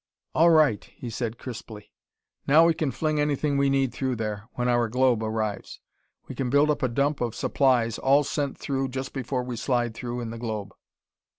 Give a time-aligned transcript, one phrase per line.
[0.33, 1.91] "All right!" he said crisply.
[2.47, 5.79] "Now we can fling anything we need through there, when our globe arrives.
[6.27, 9.93] We can built up a dump of supplies, all sent through just before we slide
[9.93, 10.73] through in the globe."